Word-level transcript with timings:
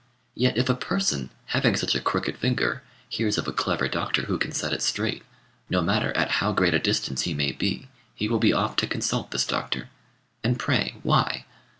Yet 0.33 0.57
if 0.57 0.67
a 0.67 0.73
person, 0.73 1.29
having 1.45 1.75
such 1.75 1.93
a 1.93 2.01
crooked 2.01 2.35
finger, 2.39 2.81
hears 3.07 3.37
of 3.37 3.47
a 3.47 3.51
clever 3.53 3.87
doctor 3.87 4.23
who 4.23 4.39
can 4.39 4.51
set 4.51 4.73
it 4.73 4.81
straight, 4.81 5.21
no 5.69 5.79
matter 5.79 6.11
at 6.17 6.31
how 6.41 6.53
great 6.53 6.73
a 6.73 6.79
distance 6.79 7.21
he 7.21 7.35
may 7.35 7.51
be, 7.51 7.87
he 8.15 8.27
will 8.27 8.39
be 8.39 8.51
off 8.51 8.75
to 8.77 8.87
consult 8.87 9.29
this 9.29 9.45
doctor. 9.45 9.89
And 10.43 10.57
pray 10.57 10.95
why? 11.03 11.45